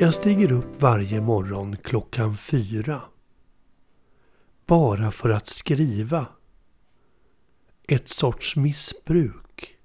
[0.00, 3.00] Jag stiger upp varje morgon klockan fyra.
[4.66, 6.26] Bara för att skriva.
[7.88, 9.76] Ett sorts missbruk.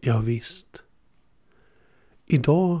[0.00, 0.82] Ja, visst.
[2.26, 2.80] Idag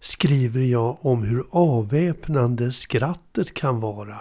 [0.00, 4.20] skriver jag om hur avväpnande skrattet kan vara.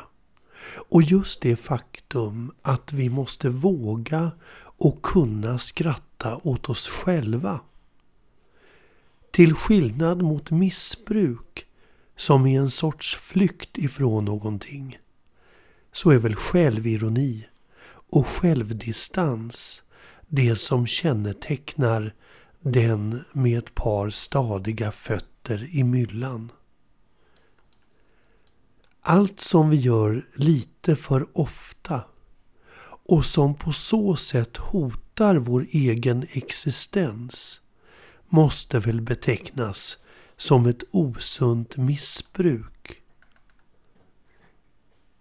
[0.89, 7.59] Och just det faktum att vi måste våga och kunna skratta åt oss själva.
[9.31, 11.65] Till skillnad mot missbruk
[12.17, 14.99] som är en sorts flykt ifrån någonting
[15.91, 17.47] så är väl självironi
[17.87, 19.81] och självdistans
[20.27, 22.15] det som kännetecknar
[22.59, 26.51] den med ett par stadiga fötter i myllan.
[29.01, 32.03] Allt som vi gör lite för ofta
[33.07, 37.61] och som på så sätt hotar vår egen existens
[38.31, 39.97] måste väl betecknas
[40.37, 43.01] som ett osunt missbruk.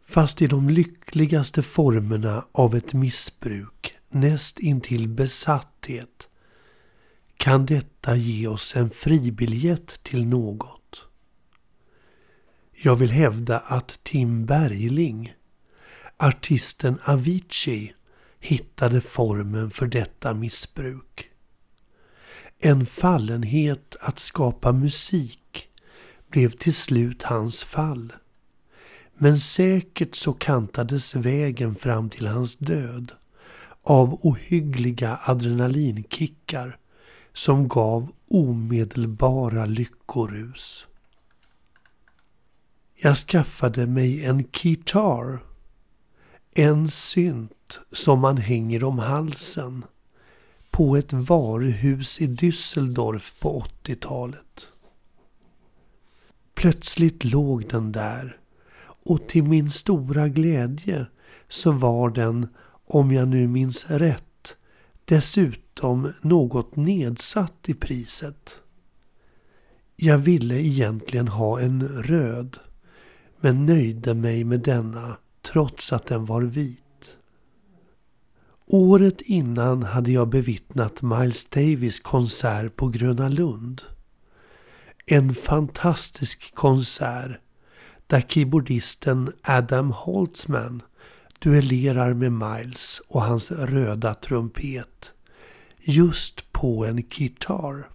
[0.06, 6.28] Fast i de lyckligaste formerna av ett missbruk, näst intill besatthet,
[7.36, 11.06] kan detta ge oss en fribiljett till något.
[12.72, 15.34] Jag vill hävda att Tim Bergling,
[16.16, 17.94] artisten Avicii,
[18.40, 21.30] hittade formen för detta missbruk.
[22.62, 25.68] En fallenhet att skapa musik
[26.30, 28.12] blev till slut hans fall.
[29.14, 33.12] Men säkert så kantades vägen fram till hans död
[33.82, 36.78] av ohyggliga adrenalinkickar
[37.32, 40.86] som gav omedelbara lyckorus.
[42.94, 45.42] Jag skaffade mig en kitar,
[46.54, 49.84] en synt som man hänger om halsen
[50.70, 54.68] på ett varuhus i Düsseldorf på 80-talet.
[56.54, 58.40] Plötsligt låg den där
[58.82, 61.06] och till min stora glädje
[61.48, 62.48] så var den,
[62.86, 64.56] om jag nu minns rätt,
[65.04, 68.62] dessutom något nedsatt i priset.
[69.96, 72.56] Jag ville egentligen ha en röd,
[73.40, 76.82] men nöjde mig med denna trots att den var vit.
[78.72, 83.82] Året innan hade jag bevittnat Miles Davis konsert på Gröna Lund.
[85.06, 87.40] En fantastisk konsert
[88.06, 90.82] där keyboardisten Adam Holtzman
[91.38, 95.12] duellerar med Miles och hans röda trumpet
[95.80, 97.88] just på en kitar.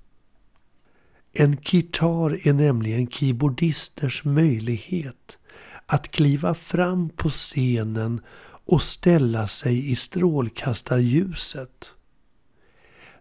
[1.33, 5.37] En kitar är nämligen keyboardisters möjlighet
[5.85, 8.21] att kliva fram på scenen
[8.65, 11.91] och ställa sig i strålkastarljuset.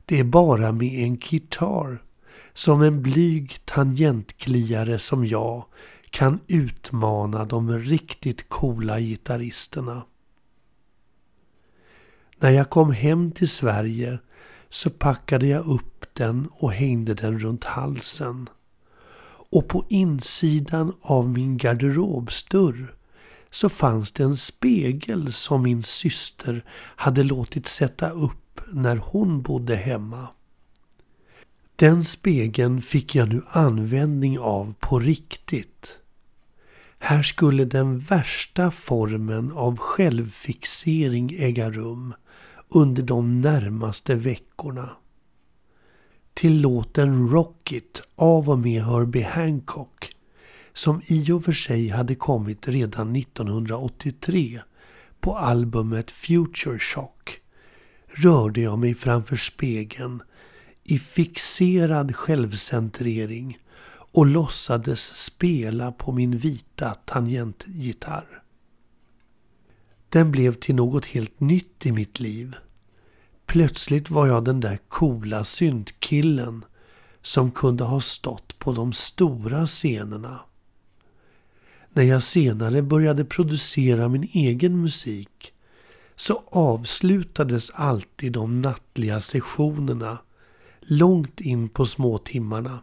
[0.05, 2.03] Det är bara med en gitarr
[2.55, 5.65] som en blyg tangentkliare som jag
[6.11, 10.03] kan utmana de riktigt coola gitarristerna.
[12.39, 14.19] När jag kom hem till Sverige
[14.71, 18.49] så packade jag upp den och hängde den runt halsen.
[19.27, 22.95] Och på insidan av min garderobsdörr
[23.55, 26.65] så fanns det en spegel som min syster
[26.97, 30.29] hade låtit sätta upp när hon bodde hemma.
[31.77, 35.99] Den spegeln fick jag nu användning av på riktigt.
[36.99, 42.15] Här skulle den värsta formen av självfixering äga rum
[42.69, 44.91] under de närmaste veckorna.
[46.35, 50.14] Till låten Rocket av och med Herbie Hancock
[50.75, 54.61] som i och för sig hade kommit redan 1983
[55.21, 57.41] på albumet Future Shock
[58.09, 60.23] rörde jag mig framför spegeln
[60.85, 63.59] i fixerad självcentrering
[64.13, 68.43] och låtsades spela på min vita tangentgitarr.
[70.09, 72.57] Den blev till något helt nytt i mitt liv.
[73.47, 76.65] Plötsligt var jag den där coola syntkillen
[77.23, 80.41] som kunde ha stått på de stora scenerna.
[81.97, 85.53] När jag senare började producera min egen musik
[86.17, 90.19] så avslutades alltid de nattliga sessionerna
[90.81, 92.79] långt in på småtimmarna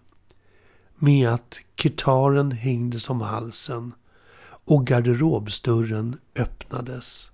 [0.95, 3.93] med att kitaren hängdes om halsen
[4.43, 7.31] och garderobsdörren öppnades.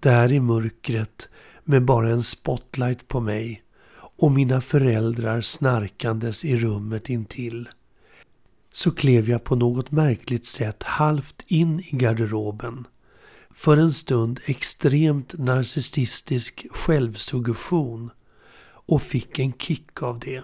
[0.00, 1.28] Där i mörkret
[1.64, 3.62] med bara en spotlight på mig
[3.96, 7.68] och mina föräldrar snarkandes i rummet intill
[8.76, 12.86] så klev jag på något märkligt sätt halvt in i garderoben.
[13.50, 18.10] För en stund extremt narcissistisk självsuggestion
[18.66, 20.42] och fick en kick av det.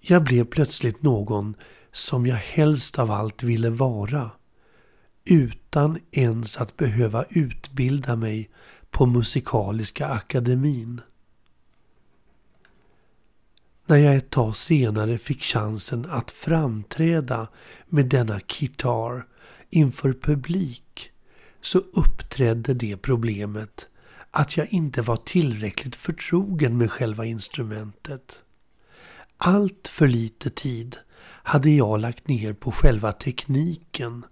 [0.00, 1.54] Jag blev plötsligt någon
[1.92, 4.30] som jag helst av allt ville vara
[5.24, 8.50] utan ens att behöva utbilda mig
[8.90, 11.00] på Musikaliska akademin.
[13.86, 17.48] När jag ett tag senare fick chansen att framträda
[17.86, 19.26] med denna kitar
[19.70, 21.10] inför publik
[21.60, 23.86] så uppträdde det problemet
[24.30, 28.38] att jag inte var tillräckligt förtrogen med själva instrumentet.
[29.36, 30.96] Allt för lite tid
[31.42, 34.24] hade jag lagt ner på själva tekniken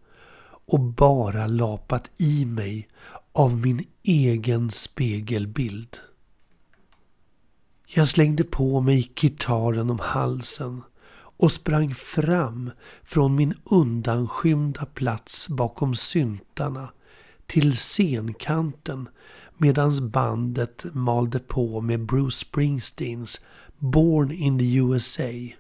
[0.67, 2.89] och bara lapat i mig
[3.33, 5.99] av min egen spegelbild.
[7.93, 10.83] Jag slängde på mig gitarren om halsen
[11.13, 12.71] och sprang fram
[13.03, 16.93] från min undanskymda plats bakom syntarna
[17.47, 19.09] till scenkanten
[19.57, 23.41] medan bandet malde på med Bruce Springsteens
[23.79, 25.57] Born in the USA.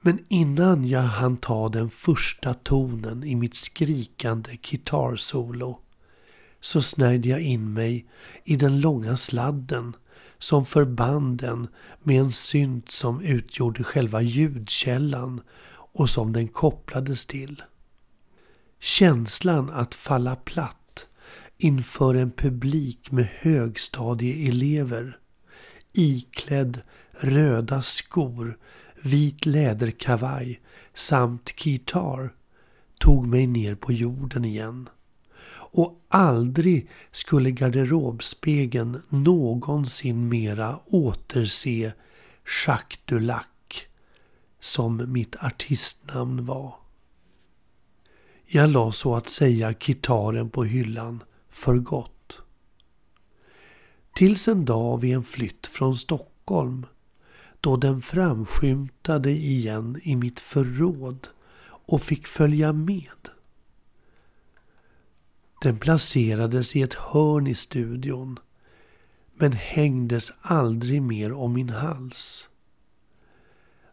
[0.00, 5.80] Men innan jag hann ta den första tonen i mitt skrikande gitarrsolo
[6.60, 8.06] så snärjde jag in mig
[8.44, 9.96] i den långa sladden
[10.40, 11.68] som förband den
[12.02, 15.40] med en synt som utgjorde själva ljudkällan
[15.92, 17.62] och som den kopplades till.
[18.80, 21.06] Känslan att falla platt
[21.58, 25.20] inför en publik med högstadieelever
[25.92, 26.80] iklädd
[27.12, 28.58] röda skor,
[29.02, 30.60] vit läderkavaj
[30.94, 32.34] samt gitarr
[32.98, 34.88] tog mig ner på jorden igen.
[35.72, 41.92] Och aldrig skulle garderobspegeln någonsin mera återse
[42.66, 43.46] Jacques Dulac
[44.60, 46.74] som mitt artistnamn var.
[48.46, 52.42] Jag la så att säga gitarren på hyllan för gott.
[54.14, 56.86] Tills en dag vid en flytt från Stockholm
[57.60, 61.28] då den framskymtade igen i mitt förråd
[61.66, 63.28] och fick följa med.
[65.62, 68.38] Den placerades i ett hörn i studion
[69.34, 72.48] men hängdes aldrig mer om min hals.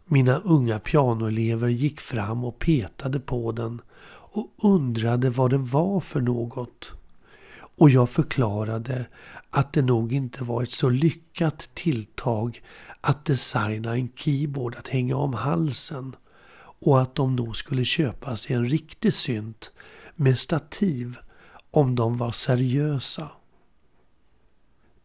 [0.06, 6.22] Mina unga pianoelever gick fram och petade på den och undrade vad det var för
[6.22, 6.92] något.
[7.78, 9.06] Och jag förklarade
[9.50, 12.62] att det nog inte var ett så lyckat tilltag
[13.02, 16.16] att designa en keyboard att hänga om halsen
[16.80, 19.72] och att de nog skulle köpa sig en riktig synt
[20.16, 21.18] med stativ
[21.72, 23.32] om de var seriösa.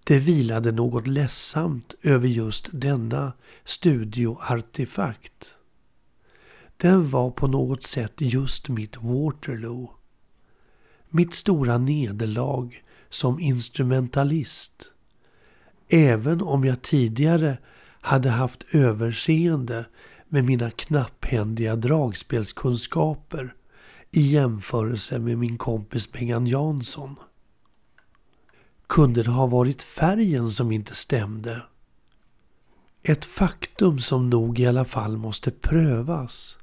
[0.05, 3.33] Det vilade något ledsamt över just denna
[3.65, 5.55] studioartefakt.
[6.77, 9.91] Den var på något sätt just mitt Waterloo.
[11.09, 14.85] Mitt stora nederlag som instrumentalist.
[15.89, 17.59] Även om jag tidigare
[18.01, 19.87] hade haft överseende
[20.29, 23.55] med mina knapphändiga dragspelskunskaper
[24.15, 27.17] i jämförelse med min kompis Bengan Jansson.
[28.87, 31.63] Kunde det ha varit färgen som inte stämde?
[33.03, 36.57] Ett faktum som nog i alla fall måste prövas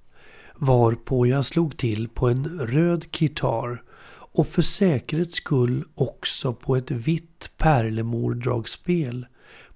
[0.55, 6.91] varpå jag slog till på en röd gitarr och för säkerhets skull också på ett
[6.91, 9.25] vitt pärlemordragspel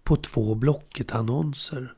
[0.04, 1.94] på två Blocket-annonser.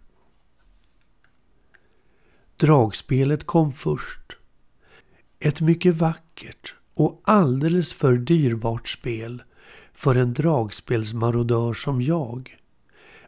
[2.57, 4.37] Dragspelet kom först.
[5.45, 9.43] Ett mycket vackert och alldeles för dyrbart spel
[9.93, 12.57] för en dragspelsmarodör som jag.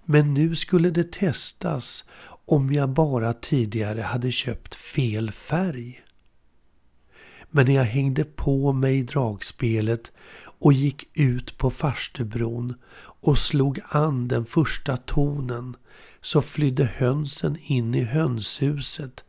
[0.06, 2.06] Men nu skulle det testas
[2.46, 6.02] om jag bara tidigare hade köpt fel färg.
[7.50, 14.28] Men när jag hängde på mig dragspelet och gick ut på farstubron och slog an
[14.28, 15.76] den första tonen
[16.22, 19.24] så flydde hönsen in i hönshuset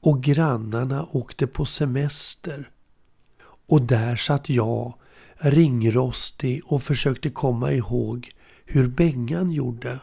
[0.00, 2.70] och grannarna åkte på semester.
[3.68, 4.94] Och där satt jag,
[5.36, 8.30] ringrostig och försökte komma ihåg
[8.64, 9.98] hur Bengan gjorde.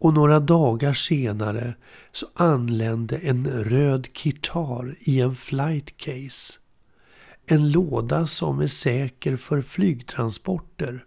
[0.00, 1.74] Och några dagar senare
[2.12, 6.58] så anlände en röd kitar i en flightcase.
[7.46, 11.04] En låda som är säker för flygtransporter.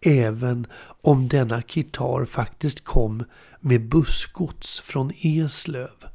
[0.00, 0.66] Även
[1.02, 3.24] om denna kitar faktiskt kom
[3.60, 6.11] med bussgods från Eslöv.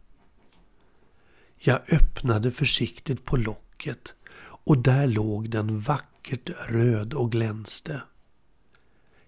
[1.59, 8.01] Jag öppnade försiktigt på locket och där låg den vackert röd och glänste.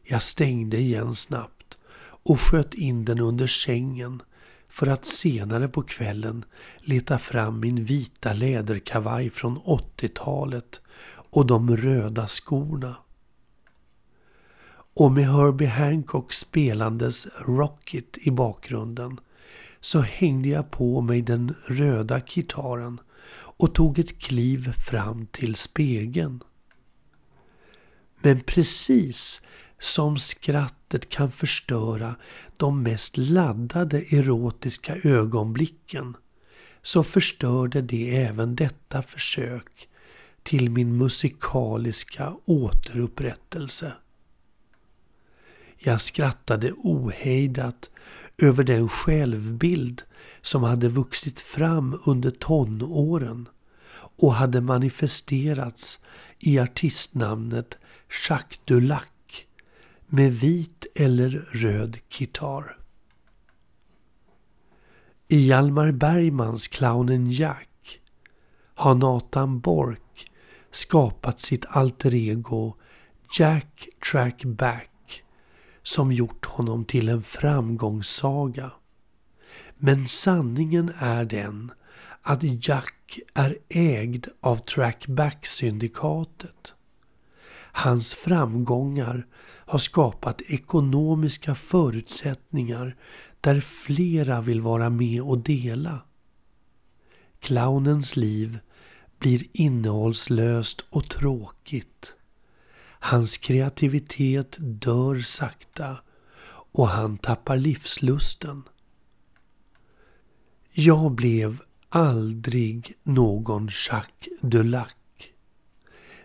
[0.03, 4.21] Jag stängde igen snabbt och sköt in den under sängen
[4.69, 6.45] för att senare på kvällen
[6.77, 10.81] leta fram min vita läderkavaj från 80-talet
[11.31, 12.95] och de röda skorna.
[14.93, 19.19] och med Herbie Hancock spelandes Rocket i bakgrunden
[19.81, 23.00] så hängde jag på mig den röda kitaren
[23.31, 26.43] och tog ett kliv fram till spegeln.
[28.21, 29.41] Men precis
[29.79, 32.15] som skrattet kan förstöra
[32.57, 36.17] de mest laddade erotiska ögonblicken
[36.81, 39.89] så förstörde det även detta försök
[40.43, 43.93] till min musikaliska återupprättelse.
[45.81, 47.89] Jag skrattade ohejdat
[48.38, 50.01] över den självbild
[50.41, 53.50] som hade vuxit fram under tonåren
[53.93, 56.00] och hade manifesterats
[56.39, 57.77] i artistnamnet
[58.27, 59.03] Jacques Dulac
[60.07, 62.77] med vit eller röd kitar.
[65.27, 68.00] I Hjalmar Bergmans Clownen Jack
[68.75, 70.31] har Nathan Bork
[70.71, 72.75] skapat sitt alter ego
[73.39, 74.88] Jack Track Back
[75.89, 78.72] som gjort honom till en framgångssaga.
[79.77, 81.72] Men sanningen är den
[82.22, 86.74] att Jack är ägd av Trackback-syndikatet.
[87.72, 92.96] Hans framgångar har skapat ekonomiska förutsättningar
[93.41, 96.00] där flera vill vara med och dela.
[97.39, 98.60] Clownens liv
[99.19, 102.13] blir innehållslöst och tråkigt.
[103.00, 105.98] Hans kreativitet dör sakta
[106.72, 108.63] och han tappar livslusten.
[110.72, 111.58] Jag blev
[111.89, 114.94] aldrig någon Jacques Delac,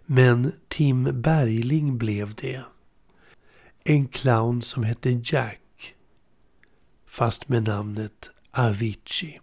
[0.07, 2.64] Men Tim Bergling blev det.
[3.85, 5.95] En clown som hette Jack.
[7.07, 9.40] Fast med namnet Avicii.